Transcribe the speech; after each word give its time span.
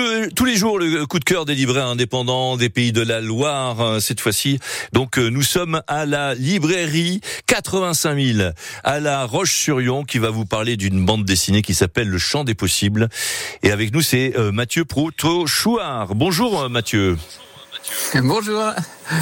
le, 0.00 0.30
tous 0.32 0.44
les 0.44 0.56
jours, 0.56 0.78
le 0.78 1.06
coup 1.06 1.18
de 1.18 1.24
cœur 1.24 1.44
des 1.44 1.54
libraires 1.54 1.86
indépendants 1.86 2.56
des 2.56 2.68
pays 2.70 2.92
de 2.92 3.00
la 3.02 3.20
Loire. 3.20 3.80
euh, 3.80 4.00
Cette 4.00 4.20
fois-ci, 4.20 4.58
donc 4.92 5.18
euh, 5.18 5.28
nous 5.28 5.42
sommes 5.42 5.82
à 5.86 6.06
la 6.06 6.34
librairie 6.34 7.20
85 7.46 8.18
000 8.36 8.50
à 8.84 9.00
la 9.00 9.24
Roche-sur-Yon 9.24 10.04
qui 10.04 10.18
va 10.18 10.30
vous 10.30 10.44
parler 10.46 10.76
d'une 10.76 11.04
bande 11.04 11.24
dessinée 11.24 11.62
qui 11.62 11.74
s'appelle 11.74 12.08
Le 12.08 12.18
Chant 12.18 12.44
des 12.44 12.54
possibles. 12.54 13.08
Et 13.62 13.70
avec 13.70 13.92
nous, 13.92 14.02
c'est 14.02 14.36
euh, 14.36 14.52
Mathieu 14.52 14.84
Proto-Chouard. 14.84 16.14
Bonjour 16.14 16.68
Mathieu. 16.68 17.16
Bonjour. 18.14 18.62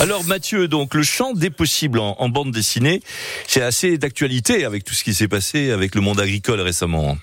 Alors 0.01 0.25
Mathieu, 0.25 0.69
donc 0.69 0.95
le 0.95 1.03
chant 1.03 1.33
des 1.33 1.51
possibles 1.51 2.01
en, 2.01 2.17
en 2.19 2.29
bande 2.29 2.51
dessinée, 2.51 3.03
c'est 3.47 3.63
assez 3.63 3.97
d'actualité 3.99 4.65
avec 4.65 4.85
tout 4.85 4.95
ce 4.95 5.05
qui 5.05 5.15
s'est 5.15 5.29
passé 5.29 5.71
avec 5.71 5.95
le 5.95 6.01
monde 6.01 6.21
agricole 6.21 6.61
récemment. 6.61 7.17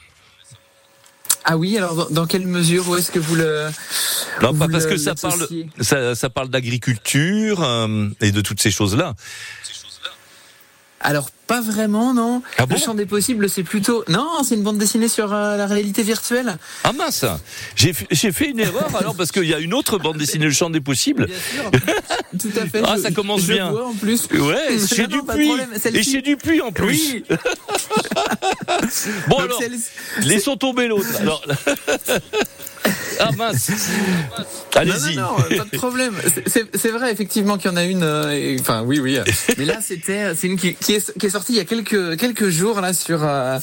Ah 1.46 1.58
oui, 1.58 1.78
alors 1.78 2.10
dans, 2.12 2.26
quelle 2.26 2.48
mesure 2.48 2.90
où 2.90 2.96
est-ce 2.98 3.12
que 3.12 3.20
vous 3.20 3.36
le 3.36 3.68
Non, 4.42 4.52
vous 4.52 4.58
pas 4.58 4.68
parce 4.68 4.86
le- 4.86 4.90
que 4.92 4.98
ça 4.98 5.14
parle, 5.14 5.48
ça, 5.80 6.16
ça 6.16 6.30
parle 6.30 6.50
d'agriculture 6.50 7.62
euh, 7.64 8.10
et 8.22 8.32
de 8.32 8.42
toutes 8.42 8.62
ces 8.62 8.72
choses-là. 8.72 9.14
Alors 11.02 11.30
pas 11.46 11.62
vraiment, 11.62 12.16
non. 12.16 12.42
Ah 12.58 12.66
bon 12.66 12.74
le 12.74 12.82
champ 12.82 12.96
des 12.96 13.06
possibles, 13.06 13.48
c'est 13.48 13.62
plutôt 13.62 14.04
non, 14.08 14.28
c'est 14.44 14.56
une 14.56 14.64
bande 14.64 14.80
dessinée 14.80 15.08
sur 15.08 15.32
euh, 15.32 15.56
la 15.56 15.68
réalité 15.68 16.02
virtuelle. 16.02 16.58
Ah 16.84 16.94
mince, 16.94 17.26
j'ai 17.76 17.94
fait- 17.94 18.08
j'ai 18.10 18.32
fait 18.32 18.50
une 18.50 18.60
erreur 18.60 18.90
alors 18.96 19.16
parce 19.16 19.32
qu'il 19.32 19.44
y 19.46 19.54
a 19.54 19.60
une 19.60 19.76
autre 19.76 20.00
bande 20.00 20.18
dessinée, 20.18 20.46
le 20.46 20.52
chant 20.52 20.72
des 20.72 20.82
possibles. 20.82 21.28
sûr. 21.28 21.70
Tout 22.40 22.60
à 22.60 22.66
fait. 22.66 22.82
Ah, 22.84 22.96
je- 22.98 23.04
ça 23.04 23.12
commence 23.12 23.42
je 23.42 23.54
bien. 23.54 23.70
vois 23.70 23.86
en 23.88 23.94
plus. 23.94 24.28
Ouais, 24.32 24.80
chez 24.96 25.06
Dupuis. 25.06 25.52
Et 25.94 26.02
chez 26.02 26.24
Dupuis 26.24 26.62
en 26.62 26.72
plus. 26.72 26.88
Oui. 26.88 27.24
Bon 29.28 29.38
alors, 29.38 29.60
laissons 30.24 30.56
tomber 30.58 30.88
l'autre. 30.88 31.08
Ah 33.20 33.32
mince. 33.32 33.72
Allez-y. 34.76 35.16
Non, 35.16 35.22
non, 35.24 35.38
non, 35.50 35.58
pas 35.58 35.64
de 35.64 35.78
problème. 35.78 36.14
C'est- 36.46 36.90
vrai, 36.92 37.12
effectivement, 37.12 37.58
qu'il 37.58 37.72
y 37.72 37.74
en 37.74 37.78
a 37.78 37.84
une. 37.86 38.04
euh, 38.04 38.32
et- 38.32 38.58
enfin, 38.60 38.84
oui, 38.86 39.00
oui. 39.00 39.18
Mais 39.58 39.64
là, 39.66 39.80
c'était, 39.82 40.36
c'est 40.36 40.48
une 40.48 40.58
qui, 40.58 40.76
qui 40.76 40.94
est, 40.96 41.18
qui 41.18 41.26
est 41.26 41.30
sortie 41.30 41.54
il 41.54 41.58
y 41.58 41.62
a 41.62 41.66
quelques 41.66 42.18
quelques 42.18 42.50
jours 42.50 42.82
là 42.82 42.94
sur 42.94 43.22
euh, 43.24 43.58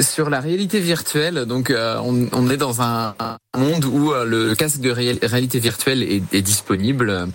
sur 0.00 0.30
la 0.30 0.40
réalité 0.40 0.80
virtuelle. 0.80 1.44
Donc, 1.44 1.70
euh, 1.70 1.98
on, 2.02 2.28
on 2.32 2.50
est 2.50 2.56
dans 2.56 2.80
un, 2.80 3.14
un 3.20 3.36
monde 3.58 3.84
où 3.84 4.12
euh, 4.12 4.24
le 4.24 4.54
casque 4.54 4.80
de 4.80 4.90
réal- 4.90 5.18
réalité 5.22 5.58
virtuelle 5.58 6.02
est, 6.02 6.22
est 6.32 6.42
disponible. 6.42 7.28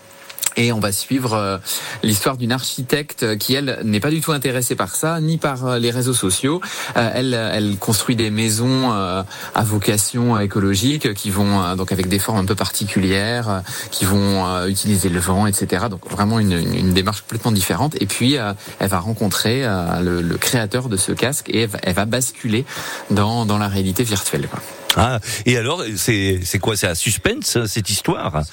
Et 0.56 0.72
on 0.72 0.80
va 0.80 0.92
suivre 0.92 1.34
euh, 1.34 1.58
l'histoire 2.04 2.38
d'une 2.38 2.52
architecte 2.52 3.38
qui, 3.38 3.56
elle, 3.56 3.80
n'est 3.84 4.00
pas 4.00 4.10
du 4.10 4.22
tout 4.22 4.32
intéressée 4.32 4.76
par 4.76 4.96
ça, 4.96 5.20
ni 5.20 5.38
par 5.38 5.66
euh, 5.66 5.80
les 5.80 5.90
réseaux 5.90 6.14
sociaux. 6.14 6.62
Euh, 6.96 7.10
elle, 7.14 7.34
elle 7.34 7.78
construit 7.78 8.16
des 8.16 8.30
maisons 8.30 8.92
à 8.92 9.64
vocation 9.64 10.40
écologique 10.40 11.14
qui 11.14 11.30
vont 11.30 11.76
donc 11.76 11.92
avec 11.92 12.08
des 12.08 12.20
formes 12.20 12.40
un 12.40 12.46
peu 12.46 12.56
particulières, 12.56 13.62
qui 13.92 14.06
vont 14.06 14.66
utiliser 14.66 15.10
le 15.10 15.20
vent, 15.20 15.48
etc. 15.48 15.86
Donc 15.90 16.10
vraiment 16.10 16.40
une, 16.40 16.52
une, 16.52 16.94
démarche 16.94 17.22
complètement 17.22 17.52
différente. 17.52 17.96
Et 18.02 18.06
puis 18.06 18.34
elle 18.34 18.88
va 18.88 19.00
rencontrer 19.00 19.64
le, 20.02 20.22
le 20.22 20.38
créateur 20.38 20.90
de 20.90 20.98
ce 20.98 21.12
casque 21.12 21.50
et 21.50 21.68
elle 21.84 21.94
va, 21.94 22.06
basculer 22.06 22.66
dans, 23.10 23.46
dans 23.46 23.58
la 23.58 23.68
réalité 23.68 24.04
virtuelle. 24.04 24.48
Ah, 24.96 25.20
et 25.46 25.58
alors, 25.58 25.84
c'est 25.96 26.60
quoi? 26.62 26.76
C'est 26.76 26.88
un 26.88 26.96
suspense 26.96 27.58
cette 27.66 27.90
histoire? 27.90 28.44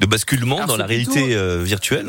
De 0.00 0.06
basculement 0.06 0.56
Alors, 0.56 0.68
dans 0.68 0.76
la 0.76 0.84
plutôt- 0.86 1.12
réalité 1.12 1.36
euh, 1.36 1.62
virtuelle 1.62 2.08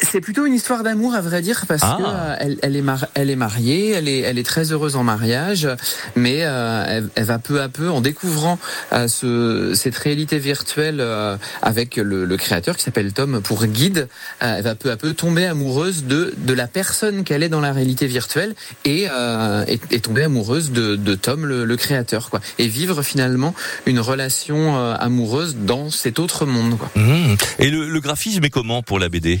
C'est 0.00 0.20
plutôt 0.20 0.44
une 0.46 0.54
histoire 0.54 0.82
d'amour 0.82 1.14
à 1.14 1.20
vrai 1.20 1.40
dire 1.40 1.64
parce 1.66 1.82
Ah. 1.84 1.96
que 1.98 2.02
euh, 2.04 2.36
elle, 2.40 2.58
elle 2.62 2.76
est 2.76 2.82
elle 3.14 3.30
est 3.30 3.36
mariée, 3.36 3.90
elle 3.90 4.08
est 4.08 4.20
elle 4.20 4.38
est 4.38 4.44
très 4.46 4.72
heureuse 4.72 4.96
en 4.96 5.04
mariage, 5.04 5.68
mais 6.16 6.38
euh, 6.42 6.84
elle, 6.88 7.08
elle 7.14 7.24
va 7.24 7.38
peu 7.38 7.60
à 7.60 7.68
peu 7.68 7.88
en 7.90 8.00
découvrant 8.00 8.58
euh, 8.92 9.06
ce, 9.08 9.72
cette 9.74 9.96
réalité 9.96 10.38
virtuelle 10.38 10.98
euh, 11.00 11.36
avec 11.62 11.96
le, 11.96 12.24
le 12.24 12.36
créateur 12.36 12.76
qui 12.76 12.82
s'appelle 12.82 13.12
Tom 13.12 13.40
pour 13.40 13.64
guide, 13.66 14.08
euh, 14.42 14.56
elle 14.58 14.64
va 14.64 14.74
peu 14.74 14.90
à 14.90 14.96
peu 14.96 15.14
tomber 15.14 15.46
amoureuse 15.46 16.04
de 16.04 16.34
de 16.36 16.52
la 16.54 16.66
personne 16.66 17.22
qu'elle 17.24 17.42
est 17.42 17.48
dans 17.48 17.60
la 17.60 17.72
réalité 17.72 18.06
virtuelle 18.06 18.54
et 18.84 19.06
euh, 19.10 19.64
et, 19.68 19.78
et 19.90 20.00
tomber 20.00 20.24
amoureuse 20.24 20.72
de, 20.72 20.96
de 20.96 21.14
Tom 21.14 21.46
le, 21.46 21.64
le 21.64 21.76
créateur 21.76 22.30
quoi 22.30 22.40
et 22.58 22.66
vivre 22.66 23.02
finalement 23.02 23.54
une 23.86 24.00
relation 24.00 24.76
euh, 24.76 24.94
amoureuse 24.98 25.56
dans 25.56 25.90
cet 25.90 26.18
autre 26.18 26.46
monde 26.46 26.76
quoi. 26.78 26.90
Mmh. 26.96 27.36
Et 27.60 27.70
le, 27.70 27.88
le 27.88 28.00
graphisme 28.00 28.44
est 28.44 28.50
comment 28.50 28.82
pour 28.82 28.98
la 28.98 29.08
BD 29.08 29.40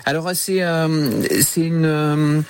Alors 0.05 0.29
c'est 0.33 0.61
euh, 0.63 1.09
c'est 1.41 1.61
une 1.61 1.85
euh, 1.85 2.41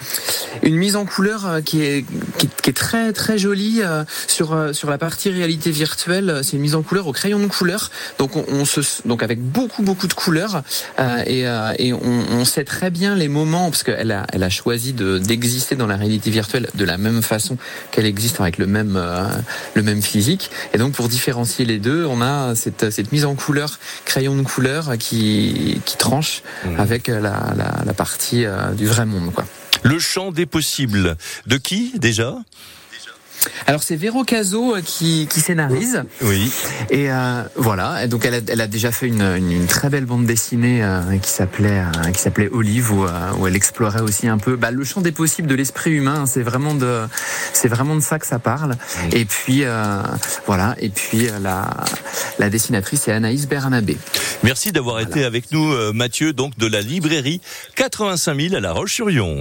une 0.64 0.76
mise 0.76 0.96
en 0.96 1.06
couleur 1.06 1.46
euh, 1.46 1.62
qui 1.62 1.82
est 1.84 2.06
qui, 2.38 2.46
est- 2.46 2.62
qui 2.62 2.70
est 2.70 2.74
très 2.74 3.12
très 3.14 3.38
jolie 3.38 3.82
euh, 3.82 4.04
sur 4.28 4.70
sur 4.74 4.90
la 4.90 4.98
partie 4.98 5.30
réalité 5.30 5.72
virtuelle. 5.72 6.42
C'est 6.44 6.54
une 6.58 6.62
mise 6.62 6.76
en 6.76 6.82
couleur 6.82 7.08
au 7.08 7.12
crayon 7.14 7.40
de 7.40 7.48
couleur. 7.48 7.92
Donc 8.20 8.36
on, 8.36 8.46
on 8.50 8.66
se 8.66 8.82
donc 9.06 9.24
avec 9.24 9.42
beaucoup 9.42 9.84
beaucoup 9.84 10.08
de 10.08 10.14
couleurs 10.14 10.64
euh, 11.00 11.24
et 11.26 11.48
euh, 11.48 11.74
et 11.78 11.94
on, 11.94 12.00
on 12.32 12.46
sait 12.46 12.64
très 12.64 12.90
bien 12.90 13.16
les 13.16 13.28
moments 13.28 13.70
parce 13.70 13.84
qu'elle 13.84 14.12
a 14.12 14.26
elle 14.32 14.44
a 14.44 14.50
choisi 14.50 14.94
de 14.94 15.18
d'exister 15.18 15.76
dans 15.76 15.88
la 15.88 15.96
réalité 15.98 16.30
virtuelle 16.30 16.70
de 16.74 16.86
la 16.86 16.98
même 16.98 17.22
façon 17.22 17.58
qu'elle 17.92 18.06
existe 18.06 18.40
avec 18.40 18.58
le 18.58 18.68
même 18.68 18.96
euh, 18.98 19.28
le 19.76 19.84
même 19.84 20.02
physique. 20.02 20.52
Et 20.74 20.78
donc 20.78 20.94
pour 20.94 21.10
différencier 21.10 21.66
les 21.66 21.80
deux, 21.80 22.06
on 22.06 22.22
a 22.22 22.56
cette 22.56 22.92
cette 22.92 23.12
mise 23.12 23.26
en 23.26 23.36
couleur 23.36 23.80
crayon 24.06 24.36
de 24.36 24.42
couleur 24.44 24.98
qui 24.98 25.82
qui 25.86 25.98
tranche 25.98 26.44
avec 26.78 27.08
la, 27.08 27.41
la, 27.56 27.84
la 27.86 27.94
partie 27.94 28.46
euh, 28.46 28.72
du 28.72 28.86
vrai 28.86 29.06
monde. 29.06 29.32
Quoi. 29.34 29.46
Le 29.84 30.00
chant 30.00 30.32
des 30.32 30.46
possibles. 30.46 31.18
De 31.48 31.58
qui 31.58 31.94
déjà? 31.98 32.36
Alors 33.66 33.82
c'est 33.82 33.96
Véro 33.96 34.24
Caso 34.24 34.76
euh, 34.76 34.82
qui, 34.86 35.28
qui 35.28 35.40
scénarise 35.40 36.04
Oui. 36.22 36.52
et 36.92 37.12
euh, 37.12 37.42
voilà. 37.56 38.04
Et 38.04 38.08
donc 38.08 38.24
elle 38.24 38.36
a, 38.36 38.40
elle 38.48 38.62
a 38.62 38.68
déjà 38.68 38.92
fait 38.92 39.08
une, 39.08 39.24
une, 39.24 39.52
une 39.52 39.66
très 39.66 39.90
belle 39.90 40.06
bande 40.06 40.28
dessinée 40.28 40.84
euh, 40.84 41.18
qui 41.18 41.32
s'appelait 41.32 41.80
euh, 41.80 42.12
qui 42.12 42.22
s'appelait 42.22 42.50
Olive 42.52 42.92
où, 42.92 43.08
où 43.40 43.48
elle 43.48 43.56
explorait 43.56 44.02
aussi 44.02 44.28
un 44.28 44.38
peu 44.38 44.58
bah, 44.58 44.70
le 44.70 44.84
champ 44.84 45.02
des 45.02 45.12
possibles 45.12 45.48
de 45.48 45.56
l'esprit 45.56 45.90
humain. 45.90 46.28
C'est 46.28 46.44
vraiment 46.44 46.76
de 46.76 47.02
c'est 47.54 47.68
vraiment 47.68 47.96
de 47.96 48.02
ça 48.02 48.20
que 48.20 48.28
ça 48.28 48.40
parle. 48.40 48.76
Et 49.12 49.26
puis 49.26 49.64
euh, 49.64 50.02
voilà. 50.46 50.76
Et 50.80 50.90
puis 50.90 51.28
euh, 51.28 51.40
la 51.40 51.70
la 52.40 52.50
dessinatrice 52.50 53.02
c'est 53.04 53.12
Anaïs 53.12 53.48
Bernabé. 53.48 53.98
Merci 54.44 54.72
d'avoir 54.72 55.00
été 55.00 55.24
avec 55.24 55.52
nous, 55.52 55.72
euh, 55.72 55.94
Mathieu, 55.94 56.34
donc 56.34 56.58
de 56.58 56.68
la 56.68 56.82
librairie 56.82 57.42
85 57.76 58.40
000 58.40 58.56
à 58.56 58.60
La 58.60 58.72
Roche-sur-Yon. 58.72 59.40